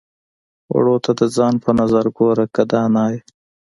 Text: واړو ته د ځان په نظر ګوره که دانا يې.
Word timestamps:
واړو 0.71 0.95
ته 1.05 1.11
د 1.19 1.21
ځان 1.35 1.53
په 1.63 1.69
نظر 1.79 2.05
ګوره 2.17 2.45
که 2.55 2.61
دانا 2.71 3.05
يې. 3.13 3.19